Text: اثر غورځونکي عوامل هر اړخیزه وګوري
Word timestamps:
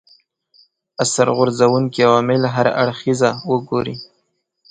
اثر 1.03 1.27
غورځونکي 1.37 1.99
عوامل 2.07 2.41
هر 2.55 2.67
اړخیزه 2.81 3.29
وګوري 3.51 3.95